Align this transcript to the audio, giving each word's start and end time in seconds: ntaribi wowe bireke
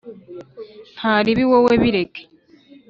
ntaribi 0.95 1.43
wowe 1.51 1.73
bireke 1.81 2.21